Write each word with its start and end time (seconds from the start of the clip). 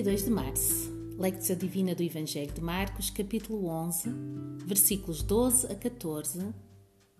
22 0.00 0.24
de 0.24 0.30
março, 0.30 0.90
Lectio 1.18 1.54
Divina 1.54 1.94
do 1.94 2.02
Evangelho 2.02 2.50
de 2.50 2.62
Marcos, 2.62 3.10
capítulo 3.10 3.66
11, 3.66 4.08
versículos 4.64 5.22
12 5.22 5.66
a 5.66 5.74
14 5.74 6.54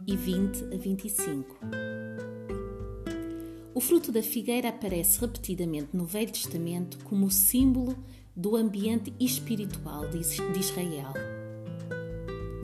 e 0.06 0.16
20 0.16 0.64
a 0.64 0.78
25. 0.78 1.58
O 3.74 3.80
fruto 3.82 4.10
da 4.10 4.22
figueira 4.22 4.70
aparece 4.70 5.20
repetidamente 5.20 5.88
no 5.92 6.06
Velho 6.06 6.32
Testamento 6.32 6.98
como 7.04 7.30
símbolo 7.30 7.94
do 8.34 8.56
ambiente 8.56 9.12
espiritual 9.20 10.08
de 10.08 10.18
Israel. 10.58 11.12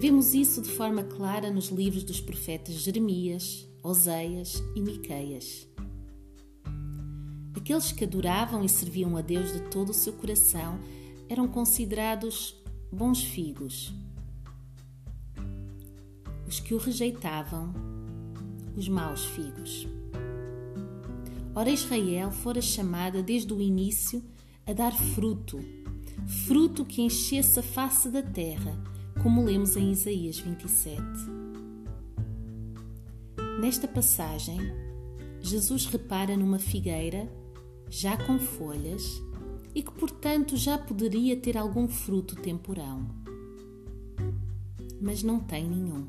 Vemos 0.00 0.32
isso 0.32 0.62
de 0.62 0.70
forma 0.70 1.04
clara 1.04 1.50
nos 1.50 1.68
livros 1.68 2.04
dos 2.04 2.22
profetas 2.22 2.76
Jeremias, 2.76 3.68
Oseias 3.82 4.62
e 4.74 4.80
Miqueias. 4.80 5.68
Aqueles 7.56 7.90
que 7.90 8.04
adoravam 8.04 8.62
e 8.62 8.68
serviam 8.68 9.16
a 9.16 9.22
Deus 9.22 9.52
de 9.52 9.60
todo 9.70 9.88
o 9.88 9.94
seu 9.94 10.12
coração 10.12 10.78
eram 11.26 11.48
considerados 11.48 12.54
bons 12.92 13.24
figos. 13.24 13.92
Os 16.46 16.60
que 16.60 16.74
o 16.74 16.78
rejeitavam, 16.78 17.72
os 18.76 18.88
maus 18.88 19.24
figos. 19.24 19.88
Ora, 21.54 21.70
Israel 21.70 22.30
fora 22.30 22.60
chamada 22.60 23.22
desde 23.22 23.52
o 23.52 23.60
início 23.60 24.22
a 24.66 24.74
dar 24.74 24.92
fruto, 24.92 25.58
fruto 26.46 26.84
que 26.84 27.00
enchesse 27.00 27.58
a 27.58 27.62
face 27.62 28.10
da 28.10 28.22
terra, 28.22 28.78
como 29.22 29.42
lemos 29.42 29.76
em 29.76 29.90
Isaías 29.90 30.38
27. 30.38 31.00
Nesta 33.58 33.88
passagem, 33.88 34.58
Jesus 35.40 35.86
repara 35.86 36.36
numa 36.36 36.58
figueira 36.58 37.26
já 37.88 38.16
com 38.16 38.38
folhas 38.38 39.22
e 39.74 39.82
que, 39.82 39.92
portanto, 39.92 40.56
já 40.56 40.78
poderia 40.78 41.36
ter 41.36 41.56
algum 41.56 41.86
fruto 41.86 42.34
temporão. 42.36 43.06
Mas 45.00 45.22
não 45.22 45.40
tem 45.40 45.68
nenhum. 45.68 46.06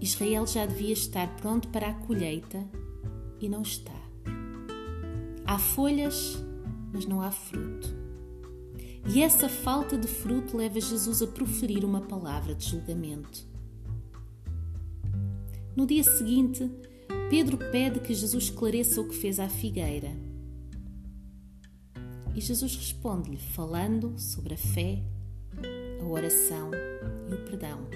Israel 0.00 0.46
já 0.46 0.66
devia 0.66 0.92
estar 0.92 1.34
pronto 1.36 1.68
para 1.68 1.88
a 1.88 1.94
colheita 1.94 2.64
e 3.40 3.48
não 3.48 3.62
está. 3.62 3.92
Há 5.46 5.58
folhas, 5.58 6.42
mas 6.92 7.06
não 7.06 7.20
há 7.20 7.30
fruto. 7.30 7.94
E 9.06 9.22
essa 9.22 9.48
falta 9.48 9.98
de 9.98 10.08
fruto 10.08 10.56
leva 10.56 10.80
Jesus 10.80 11.20
a 11.20 11.26
proferir 11.26 11.84
uma 11.84 12.00
palavra 12.00 12.54
de 12.54 12.70
julgamento. 12.70 13.46
No 15.76 15.86
dia 15.86 16.02
seguinte, 16.04 16.70
Pedro 17.30 17.56
pede 17.56 18.00
que 18.00 18.14
Jesus 18.14 18.44
esclareça 18.44 19.00
o 19.00 19.08
que 19.08 19.14
fez 19.14 19.40
à 19.40 19.48
figueira. 19.48 20.10
E 22.34 22.40
Jesus 22.40 22.76
responde-lhe, 22.76 23.38
falando 23.38 24.18
sobre 24.18 24.54
a 24.54 24.58
fé, 24.58 25.02
a 26.00 26.04
oração 26.04 26.70
e 27.30 27.34
o 27.34 27.44
perdão. 27.44 27.88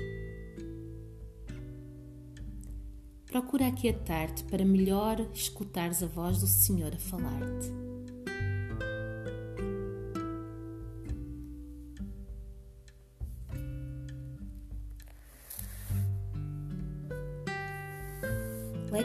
Procura 3.27 3.67
aquietar-te 3.67 4.45
para 4.45 4.65
melhor 4.65 5.21
escutares 5.35 6.03
a 6.03 6.07
voz 6.07 6.41
do 6.41 6.47
Senhor 6.47 6.95
a 6.95 6.99
falar-te. 6.99 7.88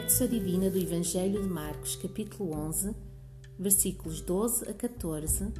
Lectio 0.04 0.28
Divina 0.28 0.68
do 0.68 0.76
Evangelho 0.76 1.40
de 1.40 1.48
Marcos, 1.48 1.96
capítulo 1.96 2.54
11, 2.54 2.94
versículos 3.58 4.20
12 4.20 4.68
a 4.68 4.74
14 4.74 5.50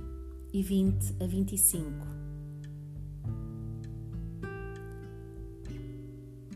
e 0.52 0.62
20 0.62 1.14
a 1.18 1.26
25. 1.26 1.88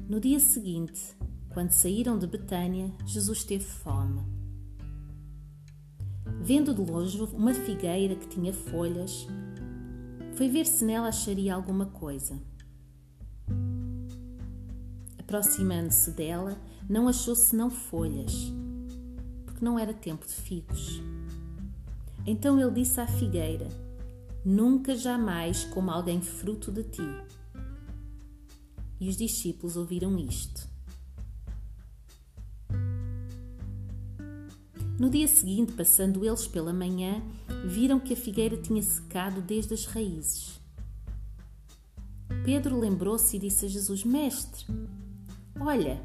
No 0.06 0.20
dia 0.20 0.38
seguinte, 0.38 1.16
quando 1.48 1.70
saíram 1.70 2.18
de 2.18 2.26
Betânia, 2.26 2.92
Jesus 3.06 3.42
teve 3.42 3.64
fome. 3.64 4.20
Vendo 6.42 6.74
de 6.74 6.82
longe 6.82 7.18
uma 7.32 7.54
figueira 7.54 8.16
que 8.16 8.28
tinha 8.28 8.52
folhas, 8.52 9.26
foi 10.34 10.50
ver 10.50 10.66
se 10.66 10.84
nela 10.84 11.08
acharia 11.08 11.54
alguma 11.54 11.86
coisa. 11.86 12.38
Aproximando-se 15.18 16.10
dela, 16.10 16.60
não 16.88 17.06
achou 17.06 17.34
senão 17.34 17.70
folhas, 17.70 18.52
porque 19.44 19.64
não 19.64 19.78
era 19.78 19.92
tempo 19.92 20.26
de 20.26 20.32
figos. 20.32 21.02
Então 22.26 22.58
ele 22.58 22.70
disse 22.70 23.00
à 23.00 23.06
figueira: 23.06 23.68
Nunca 24.44 24.96
jamais 24.96 25.64
como 25.64 25.90
alguém 25.90 26.20
fruto 26.22 26.72
de 26.72 26.84
ti. 26.84 27.02
E 29.00 29.08
os 29.08 29.16
discípulos 29.16 29.76
ouviram 29.76 30.18
isto. 30.18 30.66
No 34.98 35.08
dia 35.08 35.28
seguinte, 35.28 35.72
passando 35.72 36.24
eles 36.24 36.48
pela 36.48 36.72
manhã, 36.72 37.22
viram 37.64 38.00
que 38.00 38.14
a 38.14 38.16
figueira 38.16 38.56
tinha 38.56 38.82
secado 38.82 39.40
desde 39.40 39.74
as 39.74 39.84
raízes. 39.84 40.58
Pedro 42.44 42.80
lembrou-se 42.80 43.36
e 43.36 43.38
disse 43.38 43.66
a 43.66 43.68
Jesus: 43.68 44.04
Mestre, 44.04 44.66
Olha, 45.60 46.00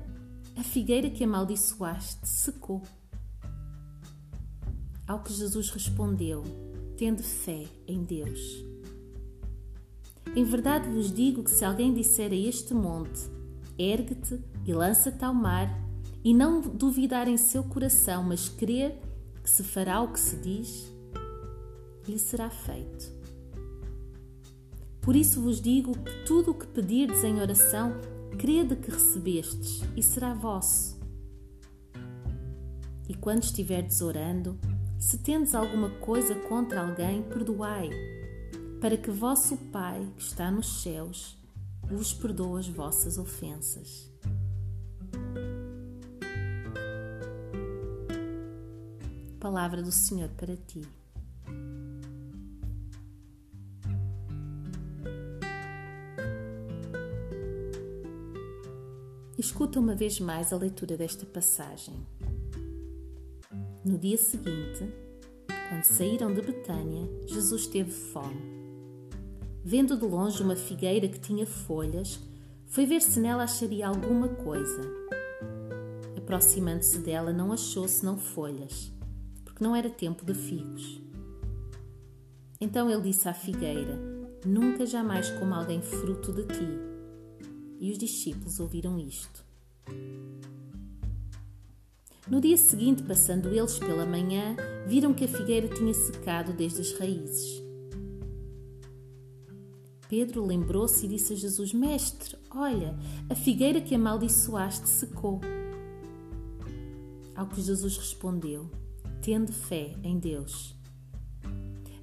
a 0.55 0.63
figueira 0.63 1.09
que 1.09 1.23
amaldiçoaste 1.23 2.27
secou. 2.27 2.81
Ao 5.07 5.21
que 5.21 5.33
Jesus 5.33 5.69
respondeu: 5.69 6.43
Tende 6.97 7.23
fé 7.23 7.65
em 7.87 8.03
Deus. 8.03 8.39
Em 10.35 10.43
verdade 10.43 10.89
vos 10.89 11.11
digo 11.11 11.43
que 11.43 11.51
se 11.51 11.65
alguém 11.65 11.93
disser 11.93 12.31
a 12.31 12.35
este 12.35 12.73
monte: 12.73 13.21
Ergue-te 13.77 14.39
e 14.65 14.73
lança-te 14.73 15.23
ao 15.23 15.33
mar, 15.33 15.69
e 16.23 16.33
não 16.33 16.61
duvidar 16.61 17.27
em 17.27 17.37
seu 17.37 17.63
coração, 17.63 18.23
mas 18.23 18.47
crer 18.47 18.99
que 19.43 19.49
se 19.49 19.63
fará 19.63 20.01
o 20.01 20.11
que 20.11 20.19
se 20.19 20.37
diz, 20.37 20.91
lhe 22.07 22.17
será 22.17 22.49
feito. 22.49 23.11
Por 25.01 25.17
isso 25.17 25.41
vos 25.41 25.59
digo 25.59 25.91
que 25.97 26.25
tudo 26.25 26.51
o 26.51 26.53
que 26.53 26.65
pedirdes 26.65 27.23
em 27.25 27.41
oração, 27.41 27.93
crede 28.37 28.75
que 28.75 28.91
recebestes 28.91 29.81
e 29.95 30.03
será 30.03 30.33
vosso. 30.33 30.99
E 33.07 33.13
quando 33.13 33.43
estiverdes 33.43 34.01
orando, 34.01 34.57
se 34.97 35.17
tendes 35.17 35.53
alguma 35.53 35.89
coisa 35.99 36.35
contra 36.35 36.81
alguém, 36.81 37.21
perdoai, 37.23 37.89
para 38.79 38.97
que 38.97 39.11
vosso 39.11 39.57
Pai, 39.71 40.07
que 40.15 40.23
está 40.23 40.49
nos 40.49 40.81
céus, 40.81 41.37
vos 41.83 42.13
perdoe 42.13 42.59
as 42.59 42.67
vossas 42.67 43.17
ofensas. 43.17 44.11
Palavra 49.39 49.83
do 49.83 49.91
Senhor 49.91 50.29
para 50.29 50.55
ti. 50.55 50.81
Escuta 59.35 59.79
uma 59.79 59.95
vez 59.95 60.19
mais 60.19 60.53
a 60.53 60.57
leitura 60.57 60.95
desta 60.95 61.25
passagem. 61.25 61.95
No 63.83 63.97
dia 63.97 64.15
seguinte, 64.15 64.87
quando 65.69 65.83
saíram 65.85 66.31
de 66.31 66.41
Betânia, 66.43 67.09
Jesus 67.25 67.65
teve 67.65 67.89
fome. 67.89 68.39
Vendo 69.65 69.97
de 69.97 70.05
longe 70.05 70.43
uma 70.43 70.55
figueira 70.55 71.07
que 71.07 71.19
tinha 71.19 71.47
folhas, 71.47 72.19
foi 72.67 72.85
ver 72.85 73.01
se 73.01 73.19
nela 73.19 73.43
acharia 73.43 73.87
alguma 73.87 74.27
coisa. 74.27 74.81
Aproximando-se 76.15 76.99
dela, 76.99 77.33
não 77.33 77.51
achou 77.51 77.87
senão 77.87 78.19
folhas, 78.19 78.91
porque 79.43 79.63
não 79.63 79.75
era 79.75 79.89
tempo 79.89 80.23
de 80.23 80.35
figos. 80.35 81.01
Então 82.61 82.87
ele 82.87 83.01
disse 83.01 83.27
à 83.27 83.33
figueira: 83.33 83.99
Nunca 84.45 84.85
jamais 84.85 85.31
como 85.31 85.55
alguém 85.55 85.81
fruto 85.81 86.31
de 86.31 86.43
ti 86.43 86.92
e 87.83 87.91
os 87.91 87.97
discípulos 87.97 88.61
ouviram 88.61 88.97
isto. 88.97 89.43
No 92.25 92.39
dia 92.39 92.55
seguinte, 92.55 93.03
passando 93.03 93.49
eles 93.49 93.77
pela 93.77 94.05
manhã, 94.05 94.55
viram 94.87 95.13
que 95.13 95.25
a 95.25 95.27
figueira 95.27 95.67
tinha 95.67 95.93
secado 95.93 96.53
desde 96.53 96.79
as 96.79 96.93
raízes. 96.97 97.61
Pedro 100.07 100.45
lembrou-se 100.45 101.05
e 101.05 101.09
disse 101.09 101.33
a 101.33 101.35
Jesus: 101.35 101.73
Mestre, 101.73 102.37
olha, 102.49 102.97
a 103.29 103.35
figueira 103.35 103.81
que 103.81 103.93
amaldiçoaste 103.93 104.87
secou. 104.87 105.41
Ao 107.35 107.47
que 107.47 107.61
Jesus 107.61 107.97
respondeu: 107.97 108.71
Tende 109.21 109.51
fé 109.51 109.93
em 110.01 110.17
Deus. 110.17 110.73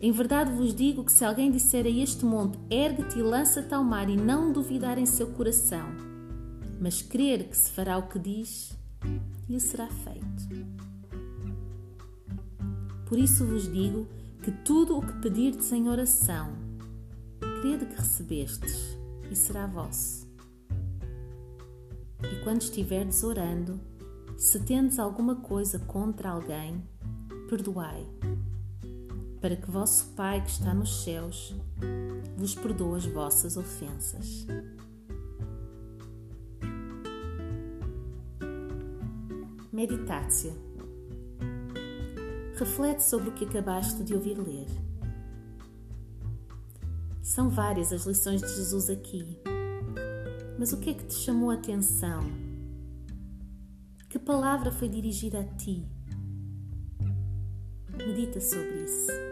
Em 0.02 0.12
verdade 0.12 0.50
vos 0.52 0.74
digo 0.74 1.04
que 1.04 1.12
se 1.12 1.22
alguém 1.26 1.50
disser 1.50 1.84
a 1.84 1.90
este 1.90 2.24
monte, 2.24 2.58
ergue-te 2.70 3.18
e 3.18 3.22
lança-te 3.22 3.74
ao 3.74 3.84
mar, 3.84 4.08
e 4.08 4.16
não 4.16 4.50
duvidar 4.50 4.96
em 4.96 5.04
seu 5.04 5.26
coração, 5.32 5.86
mas 6.80 7.02
crer 7.02 7.46
que 7.46 7.56
se 7.56 7.70
fará 7.70 7.98
o 7.98 8.08
que 8.08 8.18
diz, 8.18 8.74
lhe 9.46 9.60
será 9.60 9.88
feito. 9.88 10.70
Por 13.06 13.18
isso 13.18 13.44
vos 13.44 13.70
digo 13.70 14.08
que 14.42 14.50
tudo 14.50 14.96
o 14.96 15.06
que 15.06 15.12
pedirdes 15.20 15.70
em 15.70 15.90
oração, 15.90 16.54
crede 17.60 17.84
que 17.84 17.96
recebestes 17.96 18.96
e 19.30 19.36
será 19.36 19.66
vosso. 19.66 20.26
E 22.22 22.42
quando 22.42 22.62
estiverdes 22.62 23.22
orando, 23.22 23.78
se 24.38 24.60
tendes 24.60 24.98
alguma 24.98 25.36
coisa 25.36 25.78
contra 25.80 26.30
alguém, 26.30 26.82
perdoai, 27.50 28.06
para 29.40 29.56
que 29.56 29.70
vosso 29.70 30.06
Pai 30.14 30.42
que 30.42 30.50
está 30.50 30.74
nos 30.74 31.02
céus 31.02 31.54
vos 32.36 32.54
perdoe 32.54 32.98
as 32.98 33.06
vossas 33.06 33.56
ofensas. 33.56 34.46
Meditácia. 39.72 40.52
Reflete 42.56 43.02
sobre 43.02 43.30
o 43.30 43.32
que 43.32 43.46
acabaste 43.46 44.04
de 44.04 44.14
ouvir 44.14 44.36
ler. 44.36 44.66
São 47.22 47.48
várias 47.48 47.92
as 47.92 48.04
lições 48.04 48.42
de 48.42 48.48
Jesus 48.48 48.90
aqui, 48.90 49.38
mas 50.58 50.72
o 50.72 50.76
que 50.78 50.90
é 50.90 50.94
que 50.94 51.04
te 51.04 51.14
chamou 51.14 51.50
a 51.50 51.54
atenção? 51.54 52.20
Que 54.08 54.18
palavra 54.18 54.70
foi 54.72 54.88
dirigida 54.88 55.40
a 55.40 55.44
ti? 55.44 55.86
Medita 57.96 58.40
sobre 58.40 58.84
isso. 58.84 59.29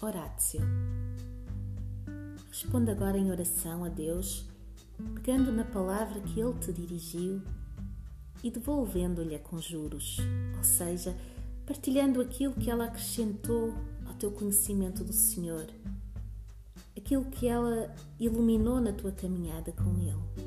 Horácio. 0.00 0.60
Responda 2.50 2.92
agora 2.92 3.16
em 3.16 3.30
oração 3.30 3.82
a 3.82 3.88
Deus, 3.88 4.44
pegando 5.14 5.50
na 5.50 5.64
palavra 5.64 6.20
que 6.20 6.38
Ele 6.38 6.52
te 6.58 6.70
dirigiu 6.70 7.40
e 8.44 8.50
devolvendo-lhe 8.50 9.38
com 9.38 9.58
juros, 9.58 10.18
ou 10.56 10.62
seja, 10.62 11.16
partilhando 11.64 12.20
aquilo 12.20 12.52
que 12.52 12.70
ela 12.70 12.84
acrescentou 12.84 13.72
ao 14.06 14.12
teu 14.14 14.30
conhecimento 14.30 15.02
do 15.02 15.14
Senhor, 15.14 15.66
aquilo 16.94 17.24
que 17.24 17.48
ela 17.48 17.90
iluminou 18.20 18.80
na 18.80 18.92
tua 18.92 19.12
caminhada 19.12 19.72
com 19.72 19.98
Ele. 19.98 20.45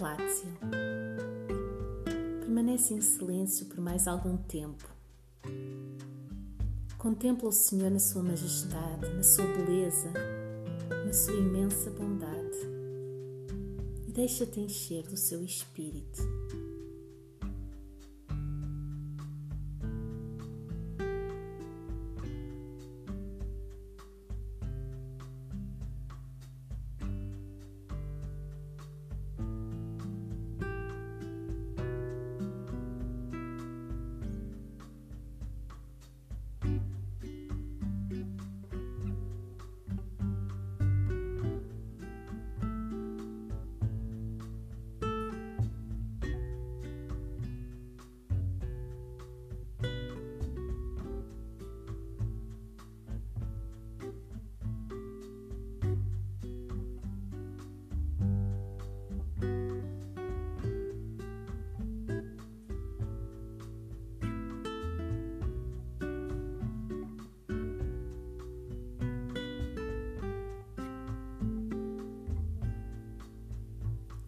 Contemplácia. 0.00 0.48
Permanece 2.40 2.94
em 2.94 3.00
silêncio 3.02 3.66
por 3.66 3.80
mais 3.80 4.08
algum 4.08 4.36
tempo. 4.36 4.88
Contempla 6.96 7.48
o 7.48 7.52
Senhor 7.52 7.90
na 7.90 7.98
sua 7.98 8.22
majestade, 8.22 9.08
na 9.14 9.22
sua 9.22 9.44
beleza, 9.44 10.10
na 11.06 11.12
sua 11.12 11.34
imensa 11.34 11.90
bondade 11.90 12.58
e 14.06 14.12
deixa-te 14.12 14.60
encher 14.60 15.02
do 15.04 15.16
seu 15.16 15.44
espírito. 15.44 16.20